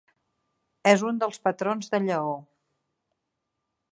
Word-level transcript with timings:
És 0.91 1.03
un 1.09 1.19
dels 1.25 1.37
patrons 1.49 1.93
de 1.93 2.01
Lleó. 2.07 2.33